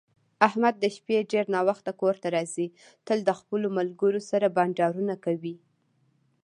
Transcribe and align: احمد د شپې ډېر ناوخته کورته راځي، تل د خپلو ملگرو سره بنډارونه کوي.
احمد 0.47 0.75
د 0.79 0.85
شپې 0.95 1.17
ډېر 1.31 1.45
ناوخته 1.55 1.91
کورته 2.01 2.27
راځي، 2.35 2.67
تل 3.05 3.17
د 3.25 3.29
خپلو 3.39 3.67
ملگرو 3.77 4.21
سره 4.31 4.53
بنډارونه 4.55 5.15
کوي. 5.25 5.55